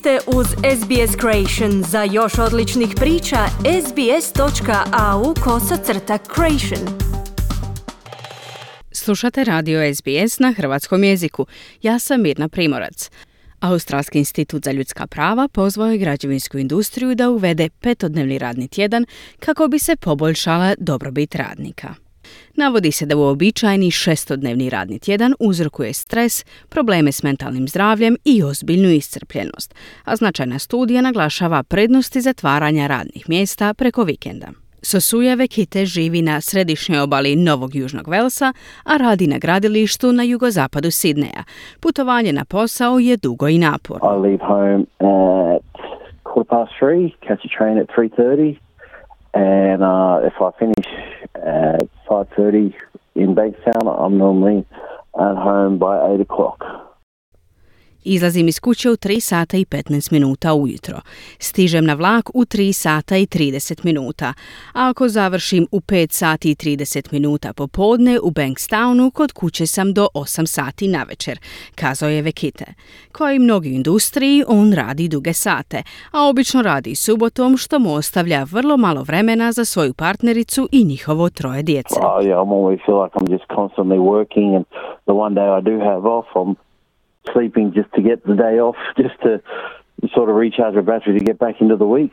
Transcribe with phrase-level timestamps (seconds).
[0.00, 1.82] ste uz SBS Creation.
[1.82, 3.36] Za još odličnih priča,
[3.86, 6.98] sbs.au kosacrta creation.
[8.92, 11.46] Slušate radio SBS na hrvatskom jeziku.
[11.82, 13.10] Ja sam Mirna Primorac.
[13.60, 19.06] Australski institut za ljudska prava pozvao je građevinsku industriju da uvede petodnevni radni tjedan
[19.38, 22.09] kako bi se poboljšala dobrobit radnika.
[22.60, 28.88] Navodi se da uobičajeni šestodnevni radni tjedan uzrokuje stres, probleme s mentalnim zdravljem i ozbiljnu
[28.88, 34.46] iscrpljenost, a značajna studija naglašava prednosti zatvaranja radnih mjesta preko vikenda.
[34.82, 38.52] Sosuja Vekite živi na središnjoj obali Novog Južnog Velsa,
[38.84, 41.42] a radi na gradilištu na jugozapadu Sidneja.
[41.80, 44.00] Putovanje na posao je dugo i napor.
[44.02, 45.62] I leave home at
[46.24, 48.56] quarter past three, catch a train at 3.30
[49.34, 50.88] and uh, if I finish
[51.34, 52.74] at 5.30
[53.14, 54.66] in Bankstown, I'm normally
[55.14, 56.79] at home by 8 o'clock.
[58.04, 61.00] Izlazim iz kuće u 3 sata i 15 minuta ujutro.
[61.38, 64.32] Stižem na vlak u 3 sata i 30 minuta.
[64.74, 69.92] A ako završim u 5 sati i 30 minuta popodne u Bankstownu, kod kuće sam
[69.92, 71.38] do 8 sati na večer,
[71.74, 72.64] kazao je Vekite.
[73.12, 78.46] Kao i mnogi industriji, on radi duge sate, a obično radi subotom što mu ostavlja
[78.50, 81.94] vrlo malo vremena za svoju partnericu i njihovo troje djece.
[82.02, 84.64] Oh, yeah, always like I'm just constantly working and
[85.08, 86.69] the one day I do have off, I'm
[87.32, 89.42] sleeping just to get the day off, just to
[90.14, 92.12] sort of recharge my battery to get back into the week.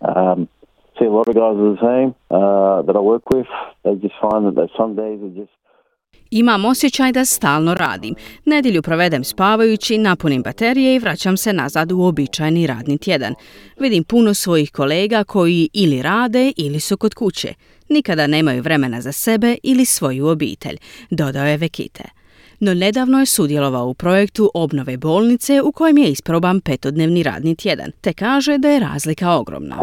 [0.00, 0.48] Um,
[0.98, 3.46] see a lot of guys are the same uh, that I work with.
[3.84, 5.52] They just find that they, some days are just
[6.30, 8.14] Imam osjećaj da stalno radim.
[8.44, 13.34] Nedjelju provedem spavajući, napunim baterije i vraćam se nazad u običajni radni tjedan.
[13.78, 17.54] Vidim puno svojih kolega koji ili rade ili su kod kuće.
[17.88, 20.76] Nikada nemaju vremena za sebe ili svoju obitelj,
[21.10, 22.15] dodao je Vekite
[22.60, 27.90] no nedavno je sudjelovao u projektu obnove bolnice u kojem je isproban petodnevni radni tjedan,
[28.00, 29.76] te kaže da je razlika ogromna.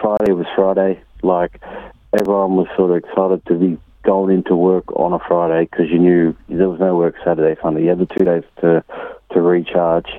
[0.00, 0.96] Friday was Friday.
[1.22, 1.58] Like
[2.12, 5.98] everyone was sort of excited to be going into work on a Friday because you
[5.98, 7.82] knew there was no work Saturday, Sunday.
[7.82, 8.82] You had the two days to
[9.32, 10.10] to recharge.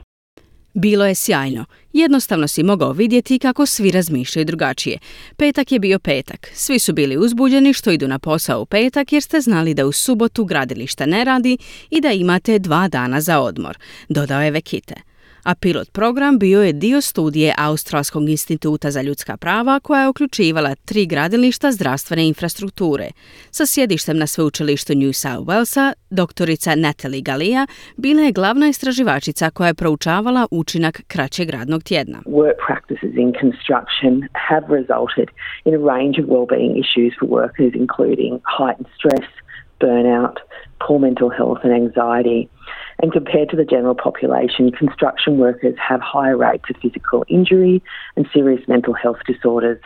[0.80, 1.66] Bilo je sjajno.
[1.94, 4.98] Jednostavno si mogao vidjeti kako svi razmišljaju drugačije.
[5.38, 6.52] Petak je bio petak.
[6.54, 9.92] Svi su bili uzbuđeni što idu na posao u petak jer ste znali da u
[9.92, 11.58] subotu gradilišta ne radi
[11.90, 13.78] i da imate dva dana za odmor,
[14.10, 15.09] dodao je Vekite
[15.44, 20.76] a pilot program bio je dio studije Australskog instituta za ljudska prava koja je uključivala
[20.76, 23.08] tri gradilišta zdravstvene infrastrukture.
[23.52, 27.68] Sa sjedištem na sveučilištu New South Walesa, doktorica Natalie Galija
[27.98, 32.20] bila je glavna istraživačica koja je proučavala učinak kraćeg radnog tjedna.
[32.26, 34.14] Work practices in construction
[34.50, 35.28] have resulted
[35.66, 39.28] in a range of well-being issues for workers including heightened stress,
[39.80, 40.38] burnout,
[40.82, 42.50] poor mental health and anxiety.
[43.02, 47.82] And compared to the general population, construction workers have higher rates of physical injury
[48.16, 49.82] and serious mental health disorders.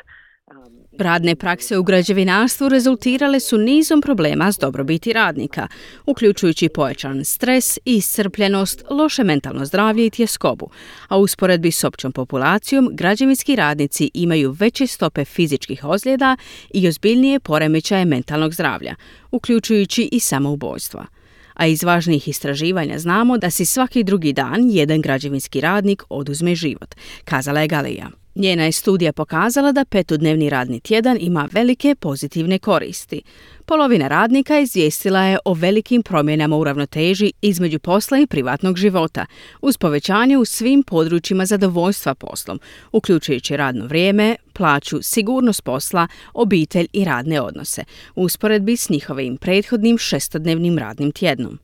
[0.98, 5.68] Radne prakse u građevinarstvu rezultirale su nizom problema s dobrobiti radnika,
[6.06, 10.70] uključujući pojačan stres, iscrpljenost, loše mentalno zdravlje i tjeskobu,
[11.08, 16.38] a usporedbi s općom populacijom građevinski radnici imaju veće stope fizičkih ozljeda
[16.74, 18.96] i ozbiljnije poremećaje mentalnog zdravlja,
[19.32, 21.06] uključujući i samoubojstva
[21.54, 26.96] a iz važnijih istraživanja znamo da si svaki drugi dan jedan građevinski radnik oduzme život,
[27.26, 28.23] kazala je Galija.
[28.36, 33.22] Njena je studija pokazala da petodnevni radni tjedan ima velike pozitivne koristi.
[33.66, 39.26] Polovina radnika izvijestila je o velikim promjenama u ravnoteži između posla i privatnog života,
[39.62, 42.60] uz povećanje u svim područjima zadovoljstva poslom,
[42.92, 47.84] uključujući radno vrijeme, plaću, sigurnost posla, obitelj i radne odnose,
[48.16, 51.60] usporedbi s njihovim prethodnim šestodnevnim radnim tjednom.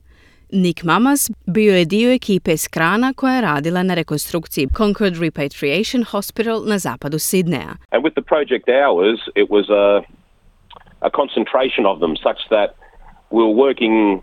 [0.52, 6.04] Nick Mamas bio je dio ekipe s krana koja je radila na rekonstrukciji Concord Repatriation
[6.04, 7.76] Hospital na zapadu Sidneja.
[7.92, 10.02] And with the project hours, it was a,
[11.00, 12.70] a concentration of them such that
[13.30, 14.22] we were working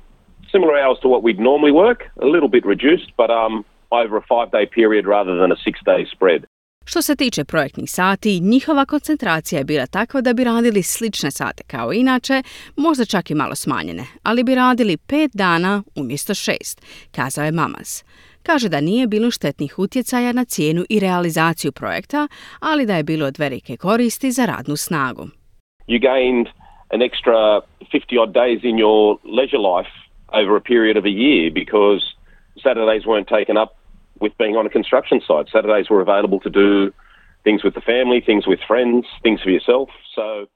[0.52, 4.22] similar hours to what we'd normally work, a little bit reduced, but um, over a
[4.22, 6.46] five-day period rather than a six-day spread.
[6.90, 11.64] Što se tiče projektnih sati, njihova koncentracija je bila takva da bi radili slične sate
[11.68, 12.44] kao inače,
[12.78, 16.86] možda čak i malo smanjene, ali bi radili pet dana umjesto šest,
[17.16, 18.06] kazao je Mamas.
[18.44, 22.28] Kaže da nije bilo štetnih utjecaja na cijenu i realizaciju projekta,
[22.60, 25.24] ali da je bilo od velike koristi za radnu snagu.
[25.88, 26.48] You gained
[26.94, 27.62] an extra
[27.94, 29.94] 50 odd days in your leisure life
[30.40, 32.02] over a period of a year because
[32.64, 33.70] Saturdays weren't taken up
[34.22, 35.48] with being on a construction site.
[35.52, 36.92] Saturdays were available to do
[37.44, 39.90] things with the family, things with friends, things for yourself.
[40.16, 40.48] So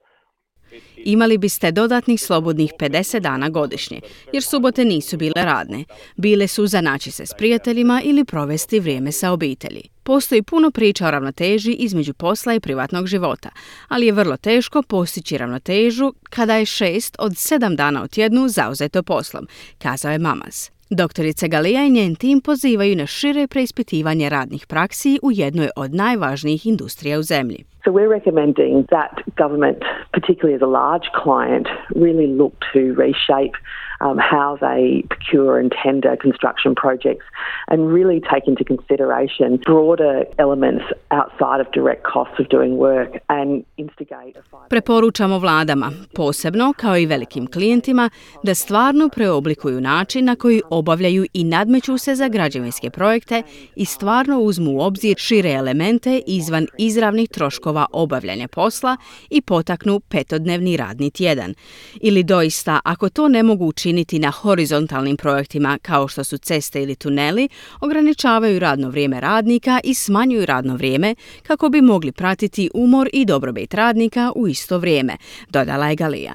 [0.96, 4.00] Imali biste dodatnih slobodnih 50 dana godišnje,
[4.32, 5.84] jer subote nisu bile radne.
[6.16, 9.82] Bile su za naći se s prijateljima ili provesti vrijeme sa obitelji.
[10.02, 13.50] Postoji puno priča o ravnoteži između posla i privatnog života,
[13.88, 19.02] ali je vrlo teško postići ravnotežu kada je šest od sedam dana u tjednu zauzeto
[19.02, 19.46] poslom,
[19.78, 20.71] kazao je Mamas.
[20.96, 26.66] Doktorica Galija i njen tim pozivaju na šire preispitivanje radnih praksi u jednoj od najvažnijih
[26.66, 27.64] industrija u zemlji.
[27.84, 29.12] So we're recommending that
[29.42, 29.78] government,
[30.16, 31.66] particularly as a large client,
[32.04, 33.56] really look to reshape
[34.02, 37.26] um, how they procure and tender construction projects
[37.70, 43.64] and really take into consideration broader elements outside of direct costs of doing work and
[43.76, 48.10] instigate a Preporučamo vladama, posebno kao i velikim klijentima,
[48.42, 53.42] da stvarno preoblikuju način na koji obavljaju i nadmeću se za građevinske projekte
[53.76, 58.96] i stvarno uzmu u obzir šire elemente izvan izravnih troškova obavljanja posla
[59.30, 61.54] i potaknu petodnevni radni tjedan.
[62.00, 66.82] Ili doista, ako to ne mogu učiniti učiniti na horizontalnim projektima kao što su ceste
[66.82, 67.48] ili tuneli,
[67.80, 71.14] ograničavaju radno vrijeme radnika i smanjuju radno vrijeme
[71.46, 75.16] kako bi mogli pratiti umor i dobrobit radnika u isto vrijeme,
[75.48, 76.34] dodala je Galija.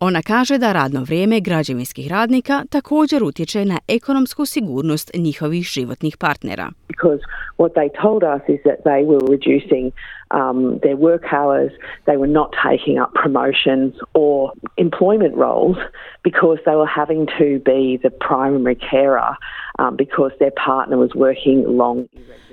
[0.00, 6.70] Ona kaže da radno vrijeme građevinskih radnika također utječe na ekonomsku sigurnost njihovih životnih partnera.
[6.88, 7.20] Because
[7.58, 9.92] what they told us is that they were reducing
[10.32, 11.70] um, their work hours,
[12.06, 15.76] they were not taking up promotions or employment roles
[16.22, 19.36] because they were having to be the primary carer
[19.78, 22.08] um, because their partner was working long.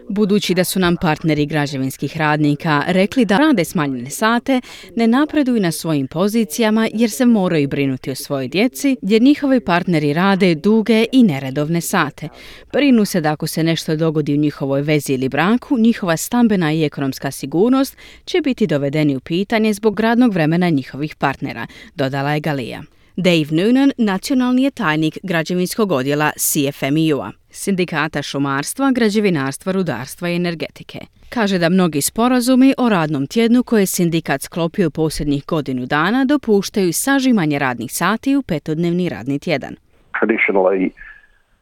[0.09, 4.61] Budući da su nam partneri građevinskih radnika rekli da rade smanjene sate,
[4.95, 10.13] ne napreduju na svojim pozicijama jer se moraju brinuti o svojoj djeci, jer njihovi partneri
[10.13, 12.29] rade duge i neredovne sate.
[12.73, 16.83] Brinu se da ako se nešto dogodi u njihovoj vezi ili braku, njihova stambena i
[16.83, 22.83] ekonomska sigurnost će biti dovedeni u pitanje zbog radnog vremena njihovih partnera, dodala je Galija.
[23.27, 30.99] Dave Noonan, nacionalni je tajnik građevinskog odjela CFMU-a, sindikata šumarstva, građevinarstva, rudarstva i energetike.
[31.29, 36.25] Kaže da mnogi sporazumi o radnom tjednu koje je sindikat sklopio u posljednjih godinu dana
[36.25, 39.73] dopuštaju sažimanje radnih sati u petodnevni radni tjedan.
[40.19, 40.83] Traditionally,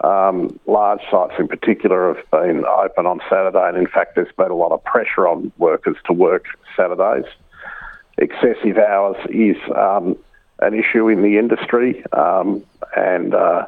[0.10, 0.36] um,
[0.78, 4.62] large sites in particular have been open on Saturday and in fact there's been a
[4.64, 6.44] lot of pressure on workers to work
[6.78, 7.30] Saturdays.
[8.28, 10.06] Excessive hours is um,
[10.60, 12.62] an issue in the industry, um,
[12.96, 13.66] and uh,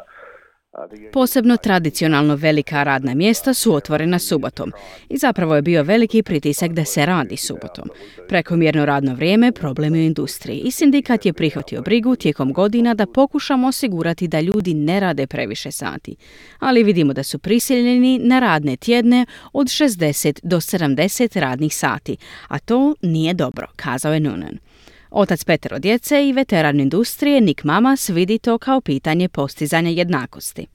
[1.12, 4.72] Posebno tradicionalno velika radna mjesta su otvorena subotom
[5.10, 7.90] i zapravo je bio veliki pritisak da se radi subotom.
[8.28, 13.68] Prekomjerno radno vrijeme problem u industriji i sindikat je prihvatio brigu tijekom godina da pokušamo
[13.68, 16.16] osigurati da ljudi ne rade previše sati.
[16.60, 22.60] Ali vidimo da su prisiljeni na radne tjedne od 60 do 70 radnih sati, a
[22.60, 24.69] to nije dobro, kazao je Nunan.
[25.12, 30.66] Otac petero djece i veteran industrije Nick Mamas vidi to kao pitanje postizanja jednakosti.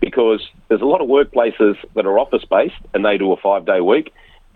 [0.00, 3.64] Because there's a lot of workplaces that are office based and they do a five
[3.72, 4.06] day week.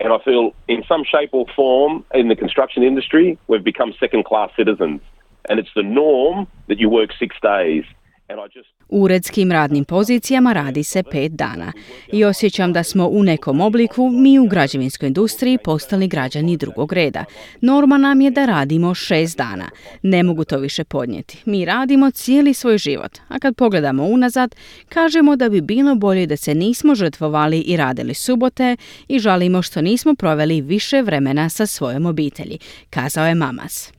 [0.03, 4.23] And I feel in some shape or form in the construction industry, we've become second
[4.29, 5.01] class citizens.
[5.49, 7.83] And it's the norm that you work six days.
[8.89, 11.73] U uredskim radnim pozicijama radi se pet dana
[12.11, 17.25] i osjećam da smo u nekom obliku mi u građevinskoj industriji postali građani drugog reda.
[17.61, 19.69] Norma nam je da radimo šest dana.
[20.01, 21.41] Ne mogu to više podnijeti.
[21.45, 24.55] Mi radimo cijeli svoj život, a kad pogledamo unazad,
[24.89, 29.81] kažemo da bi bilo bolje da se nismo žrtvovali i radili subote i žalimo što
[29.81, 32.57] nismo proveli više vremena sa svojom obitelji,
[32.89, 33.98] kazao je Mamas.